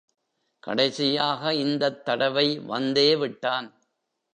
கடைசியாக 0.63 1.53
இந்தத் 1.55 2.05
தடவை 2.05 2.59
வந்தேவிட்டான். 2.59 3.69